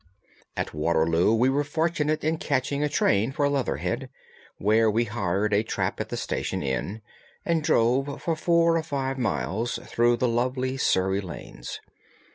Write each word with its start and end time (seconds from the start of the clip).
At 0.57 0.73
Waterloo 0.73 1.31
we 1.35 1.47
were 1.47 1.63
fortunate 1.63 2.23
in 2.23 2.39
catching 2.39 2.81
a 2.81 2.89
train 2.89 3.31
for 3.31 3.47
Leatherhead, 3.47 4.09
where 4.57 4.89
we 4.89 5.03
hired 5.03 5.53
a 5.53 5.61
trap 5.61 6.01
at 6.01 6.09
the 6.09 6.17
station 6.17 6.63
inn 6.63 7.03
and 7.45 7.61
drove 7.63 8.19
for 8.19 8.35
four 8.35 8.77
or 8.77 8.81
five 8.83 9.19
miles 9.19 9.77
through 9.85 10.17
the 10.17 10.27
lovely 10.27 10.75
Surrey 10.75 11.21
lanes. 11.21 11.79